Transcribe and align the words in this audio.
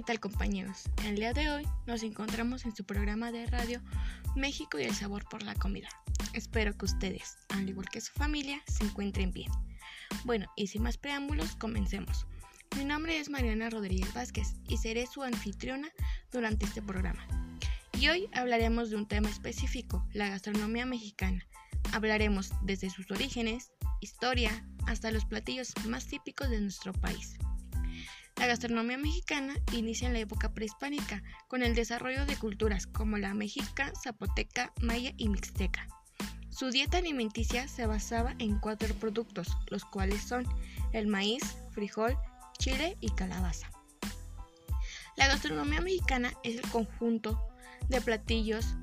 ¿qué 0.00 0.04
tal 0.04 0.18
compañeros? 0.18 0.84
El 1.04 1.16
día 1.16 1.34
de 1.34 1.50
hoy 1.50 1.68
nos 1.86 2.02
encontramos 2.02 2.64
en 2.64 2.74
su 2.74 2.84
programa 2.84 3.32
de 3.32 3.44
radio 3.44 3.82
México 4.34 4.78
y 4.78 4.84
el 4.84 4.94
sabor 4.94 5.28
por 5.28 5.42
la 5.42 5.54
comida. 5.54 5.90
Espero 6.32 6.74
que 6.74 6.86
ustedes, 6.86 7.36
al 7.50 7.68
igual 7.68 7.86
que 7.90 8.00
su 8.00 8.10
familia, 8.14 8.62
se 8.66 8.84
encuentren 8.84 9.30
bien. 9.30 9.52
Bueno, 10.24 10.46
y 10.56 10.68
sin 10.68 10.84
más 10.84 10.96
preámbulos, 10.96 11.54
comencemos. 11.54 12.26
Mi 12.78 12.86
nombre 12.86 13.18
es 13.18 13.28
Mariana 13.28 13.68
Rodríguez 13.68 14.14
Vázquez 14.14 14.54
y 14.68 14.78
seré 14.78 15.06
su 15.06 15.22
anfitriona 15.22 15.90
durante 16.32 16.64
este 16.64 16.80
programa. 16.80 17.22
Y 17.92 18.08
hoy 18.08 18.26
hablaremos 18.32 18.88
de 18.88 18.96
un 18.96 19.06
tema 19.06 19.28
específico, 19.28 20.08
la 20.14 20.30
gastronomía 20.30 20.86
mexicana. 20.86 21.46
Hablaremos 21.92 22.52
desde 22.62 22.88
sus 22.88 23.10
orígenes, 23.10 23.70
historia, 24.00 24.66
hasta 24.86 25.10
los 25.10 25.26
platillos 25.26 25.74
más 25.86 26.06
típicos 26.06 26.48
de 26.48 26.62
nuestro 26.62 26.94
país. 26.94 27.36
La 28.40 28.46
gastronomía 28.46 28.96
mexicana 28.96 29.54
inicia 29.70 30.06
en 30.06 30.14
la 30.14 30.20
época 30.20 30.54
prehispánica, 30.54 31.22
con 31.46 31.62
el 31.62 31.74
desarrollo 31.74 32.24
de 32.24 32.36
culturas 32.36 32.86
como 32.86 33.18
la 33.18 33.34
mexica, 33.34 33.92
zapoteca, 34.02 34.72
maya 34.80 35.12
y 35.18 35.28
mixteca. 35.28 35.86
Su 36.48 36.70
dieta 36.70 36.96
alimenticia 36.96 37.68
se 37.68 37.84
basaba 37.84 38.34
en 38.38 38.58
cuatro 38.58 38.94
productos, 38.94 39.48
los 39.68 39.84
cuales 39.84 40.22
son 40.22 40.46
el 40.94 41.06
maíz, 41.06 41.42
frijol, 41.72 42.16
chile 42.58 42.96
y 43.02 43.10
calabaza. 43.10 43.70
La 45.18 45.28
gastronomía 45.28 45.82
mexicana 45.82 46.32
es 46.42 46.56
el 46.56 46.70
conjunto 46.70 47.46
de 47.90 48.00
platillos 48.00 48.74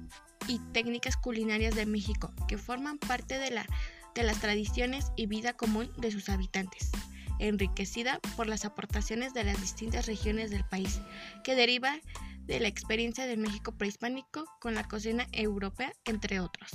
y 0.47 0.59
técnicas 0.71 1.17
culinarias 1.17 1.73
de 1.73 1.87
México 1.87 2.31
que 2.47 2.59
forman 2.59 2.99
parte 2.99 3.39
de, 3.39 3.49
la, 3.49 3.65
de 4.13 4.21
las 4.21 4.39
tradiciones 4.39 5.07
y 5.15 5.25
vida 5.25 5.53
común 5.53 5.91
de 5.97 6.11
sus 6.11 6.29
habitantes 6.29 6.91
enriquecida 7.39 8.19
por 8.35 8.47
las 8.47 8.65
aportaciones 8.65 9.33
de 9.33 9.43
las 9.43 9.59
distintas 9.61 10.05
regiones 10.05 10.51
del 10.51 10.65
país, 10.65 11.01
que 11.43 11.55
deriva 11.55 11.95
de 12.41 12.59
la 12.59 12.67
experiencia 12.67 13.25
de 13.25 13.37
México 13.37 13.73
prehispánico 13.73 14.45
con 14.59 14.73
la 14.73 14.87
cocina 14.87 15.27
europea, 15.31 15.93
entre 16.05 16.39
otros. 16.39 16.71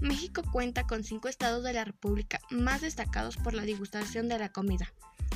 México 0.00 0.42
cuenta 0.50 0.86
con 0.86 1.04
cinco 1.04 1.28
estados 1.28 1.62
de 1.62 1.74
la 1.74 1.84
República 1.84 2.40
más 2.50 2.80
destacados 2.80 3.36
por 3.36 3.52
la 3.52 3.62
degustación 3.62 4.28
de 4.28 4.38
la 4.38 4.48
comida, 4.50 4.92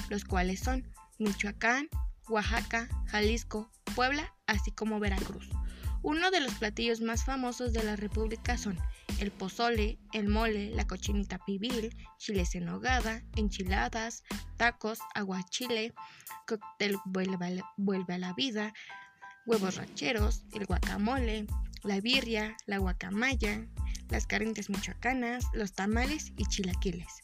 los 0.09 0.25
cuales 0.25 0.61
son 0.61 0.89
Michoacán, 1.19 1.89
Oaxaca, 2.29 2.89
Jalisco, 3.07 3.71
Puebla, 3.95 4.35
así 4.47 4.73
como 4.73 5.01
Veracruz. 5.01 5.49
Uno 6.05 6.31
de 6.31 6.41
los 6.41 6.53
platillos 6.57 7.01
más 7.01 7.25
famosos 7.25 7.73
de 7.73 7.83
la 7.83 7.97
República 7.97 8.59
son 8.59 8.79
el 9.21 9.31
pozole, 9.31 9.99
el 10.13 10.29
mole, 10.29 10.69
la 10.69 10.87
cochinita 10.87 11.39
pibil, 11.39 11.97
chiles 12.19 12.55
en 12.55 12.67
nogada, 12.67 13.23
enchiladas, 13.37 14.23
tacos, 14.59 14.99
aguachile, 15.15 15.95
cóctel 16.47 16.99
vuelve 17.07 18.15
a 18.15 18.19
la 18.19 18.35
vida, 18.35 18.75
huevos 19.47 19.77
rancheros, 19.77 20.45
el 20.53 20.67
guacamole, 20.67 21.47
la 21.85 21.99
birria, 22.03 22.55
la 22.67 22.77
guacamaya, 22.77 23.67
las 24.11 24.27
carentes 24.27 24.69
michoacanas, 24.69 25.47
los 25.55 25.73
tamales 25.73 26.35
y 26.37 26.45
chilaquiles, 26.45 27.23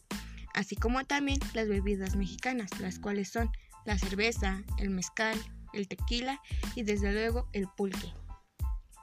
así 0.55 0.75
como 0.75 1.05
también 1.05 1.39
las 1.53 1.69
bebidas 1.69 2.17
mexicanas, 2.17 2.71
las 2.81 2.99
cuales 2.99 3.29
son 3.29 3.53
la 3.85 3.99
cerveza, 3.99 4.63
el 4.79 4.89
mezcal, 4.89 5.39
el 5.75 5.87
tequila 5.87 6.41
y 6.75 6.83
desde 6.83 7.13
luego 7.13 7.47
el 7.53 7.69
pulque. 7.77 8.15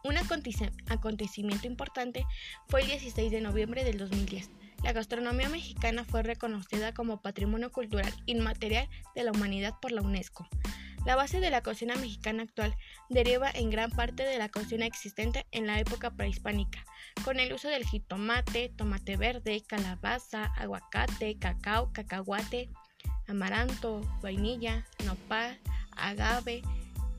Un 0.07 0.15
acontecimiento 0.15 1.67
importante 1.67 2.25
fue 2.69 2.81
el 2.81 2.87
16 2.87 3.29
de 3.29 3.41
noviembre 3.41 3.83
del 3.83 3.97
2010. 3.97 4.49
La 4.81 4.93
gastronomía 4.93 5.49
mexicana 5.49 6.05
fue 6.05 6.23
reconocida 6.23 6.93
como 6.93 7.21
Patrimonio 7.21 7.73
Cultural 7.73 8.13
Inmaterial 8.25 8.87
de 9.15 9.23
la 9.25 9.31
Humanidad 9.31 9.73
por 9.81 9.91
la 9.91 10.01
UNESCO. 10.01 10.47
La 11.05 11.17
base 11.17 11.41
de 11.41 11.49
la 11.49 11.61
cocina 11.61 11.97
mexicana 11.97 12.43
actual 12.43 12.73
deriva 13.09 13.51
en 13.51 13.69
gran 13.69 13.91
parte 13.91 14.23
de 14.23 14.37
la 14.37 14.47
cocina 14.47 14.85
existente 14.85 15.45
en 15.51 15.67
la 15.67 15.77
época 15.77 16.11
prehispánica, 16.11 16.85
con 17.25 17.41
el 17.41 17.51
uso 17.51 17.67
del 17.67 17.85
jitomate, 17.85 18.69
tomate 18.77 19.17
verde, 19.17 19.61
calabaza, 19.67 20.45
aguacate, 20.55 21.37
cacao, 21.37 21.91
cacahuate, 21.91 22.69
amaranto, 23.27 23.99
vainilla, 24.21 24.85
nopal, 25.03 25.59
agave, 25.91 26.61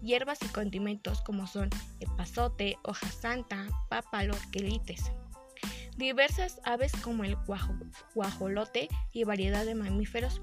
hierbas 0.03 0.38
y 0.42 0.48
condimentos 0.48 1.22
como 1.22 1.47
son 1.47 1.70
epazote, 2.00 2.76
hoja 2.82 3.10
santa, 3.10 3.66
pápalo, 3.88 4.34
quelites. 4.53 5.12
Diversas 5.97 6.60
aves 6.64 6.92
como 7.03 7.25
el 7.25 7.36
guajolote 8.14 8.88
y 9.12 9.25
variedad 9.25 9.64
de 9.66 9.75
mamíferos, 9.75 10.41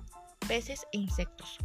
peces 0.48 0.86
e 0.92 0.98
insectos. 0.98 1.58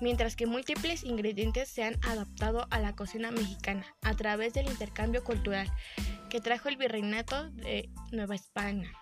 Mientras 0.00 0.36
que 0.36 0.46
múltiples 0.46 1.04
ingredientes 1.04 1.68
se 1.68 1.82
han 1.82 1.96
adaptado 2.04 2.66
a 2.70 2.78
la 2.78 2.94
cocina 2.94 3.30
mexicana 3.30 3.84
a 4.02 4.14
través 4.14 4.54
del 4.54 4.68
intercambio 4.68 5.24
cultural 5.24 5.70
que 6.30 6.40
trajo 6.40 6.68
el 6.68 6.76
virreinato 6.76 7.50
de 7.50 7.90
Nueva 8.12 8.34
España. 8.34 8.92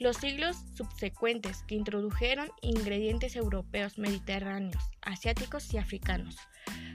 Los 0.00 0.16
siglos 0.16 0.56
subsecuentes 0.74 1.62
que 1.62 1.76
introdujeron 1.76 2.50
ingredientes 2.62 3.36
europeos, 3.36 3.96
mediterráneos, 3.96 4.82
asiáticos 5.02 5.72
y 5.72 5.78
africanos, 5.78 6.36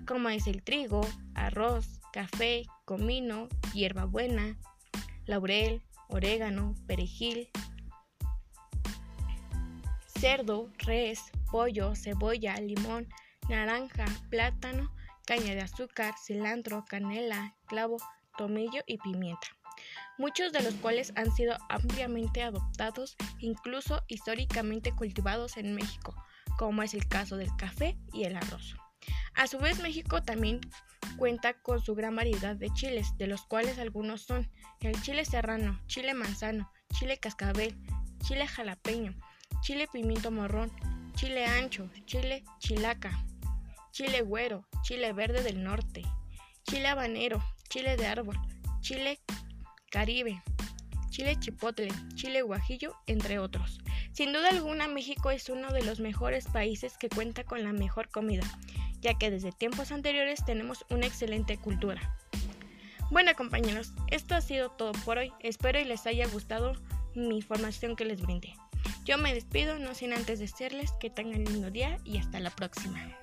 como 0.06 0.28
es 0.28 0.48
el 0.48 0.64
trigo, 0.64 1.00
arroz, 1.34 2.02
café, 2.12 2.64
comino, 2.84 3.48
hierbabuena, 3.74 4.58
laurel, 5.26 5.82
orégano, 6.10 6.76
perejil, 6.88 7.48
cerdo, 10.20 10.70
res, 10.80 11.22
pollo, 11.50 11.96
cebolla, 11.96 12.56
limón, 12.58 13.08
naranja, 13.48 14.06
plátano, 14.30 14.94
caña 15.26 15.56
de 15.56 15.62
azúcar, 15.62 16.16
cilantro, 16.22 16.84
canela, 16.86 17.56
clavo, 17.66 17.96
tomillo 18.38 18.82
y 18.86 18.98
pimienta 18.98 19.48
muchos 20.18 20.52
de 20.52 20.62
los 20.62 20.74
cuales 20.76 21.14
han 21.16 21.32
sido 21.32 21.58
ampliamente 21.70 22.44
adoptados, 22.44 23.16
incluso 23.40 24.04
históricamente 24.08 24.92
cultivados 24.92 25.58
en 25.58 25.74
México, 25.74 26.16
como 26.58 26.84
es 26.84 26.94
el 26.94 27.08
caso 27.08 27.38
del 27.38 27.56
café 27.58 27.98
y 28.14 28.24
el 28.24 28.36
arroz. 28.36 28.76
A 29.36 29.48
su 29.48 29.58
vez, 29.58 29.82
México 29.82 30.22
también 30.22 30.60
cuenta 31.18 31.54
con 31.54 31.82
su 31.82 31.96
gran 31.96 32.16
variedad 32.16 32.56
de 32.56 32.70
chiles, 32.74 33.18
de 33.18 33.28
los 33.28 33.46
cuales 33.46 33.80
algunos 33.80 34.22
son 34.22 34.50
el 34.82 35.02
chile 35.02 35.26
serrano, 35.26 35.80
chile 35.88 36.14
manzano, 36.14 36.72
chile 36.94 37.18
cascabel, 37.18 37.78
chile 38.24 38.48
jalapeño, 38.48 39.14
chile 39.62 39.88
pimiento 39.92 40.32
morrón, 40.32 40.72
chile 41.16 41.46
ancho, 41.46 41.90
chile 42.06 42.44
chilaca, 42.60 43.26
chile 43.92 44.22
güero, 44.22 44.68
chile 44.82 45.14
verde 45.14 45.44
del 45.44 45.64
norte, 45.64 46.04
chile 46.64 46.88
habanero, 46.88 47.44
chile 47.70 47.98
de 47.98 48.08
árbol, 48.08 48.38
chile 48.80 49.20
Caribe, 49.90 50.44
chile 51.10 51.36
chipotle, 51.40 51.90
chile 52.14 52.44
guajillo, 52.44 52.96
entre 53.08 53.40
otros. 53.40 53.80
Sin 54.12 54.34
duda 54.34 54.50
alguna, 54.50 54.88
México 54.88 55.32
es 55.32 55.50
uno 55.50 55.72
de 55.72 55.84
los 55.84 56.00
mejores 56.00 56.46
países 56.46 56.98
que 56.98 57.10
cuenta 57.10 57.44
con 57.44 57.64
la 57.64 57.74
mejor 57.74 58.10
comida, 58.10 58.44
ya 59.02 59.16
que 59.16 59.32
desde 59.32 59.52
tiempos 59.52 59.92
anteriores 59.92 60.46
tenemos 60.46 60.86
una 60.90 61.08
excelente 61.08 61.58
cultura. 61.58 62.16
Bueno 63.10 63.34
compañeros, 63.36 63.92
esto 64.12 64.36
ha 64.36 64.42
sido 64.42 64.70
todo 64.70 64.92
por 65.04 65.18
hoy. 65.18 65.34
Espero 65.40 65.80
y 65.80 65.86
les 65.86 66.06
haya 66.06 66.28
gustado 66.28 66.74
mi 67.16 67.38
información 67.38 67.96
que 67.96 68.06
les 68.06 68.22
brindé. 68.22 68.54
Yo 69.06 69.18
me 69.18 69.34
despido, 69.34 69.80
no 69.80 69.96
sin 69.96 70.14
antes 70.14 70.38
decirles 70.38 70.92
que 71.00 71.10
tengan 71.10 71.46
lindo 71.46 71.72
día 71.72 71.98
y 72.06 72.20
hasta 72.20 72.40
la 72.40 72.52
próxima. 72.52 73.18